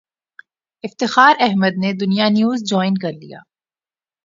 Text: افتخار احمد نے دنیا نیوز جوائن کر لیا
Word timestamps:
افتخار 0.83 1.35
احمد 1.39 1.73
نے 1.77 1.93
دنیا 1.93 2.29
نیوز 2.29 2.63
جوائن 2.63 2.97
کر 2.97 3.11
لیا 3.11 3.39